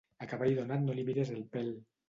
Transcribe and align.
A 0.25 0.27
cavall 0.31 0.55
donat 0.61 0.83
no 0.87 0.97
li 1.01 1.05
mires 1.11 1.33
el 1.37 1.47
pèl. 1.57 1.73